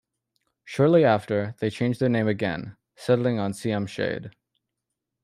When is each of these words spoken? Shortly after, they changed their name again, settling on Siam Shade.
Shortly 0.65 1.05
after, 1.05 1.53
they 1.59 1.69
changed 1.69 1.99
their 1.99 2.09
name 2.09 2.27
again, 2.27 2.75
settling 2.95 3.37
on 3.37 3.53
Siam 3.53 3.85
Shade. 3.85 4.31